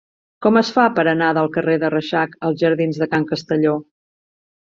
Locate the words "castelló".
3.35-3.77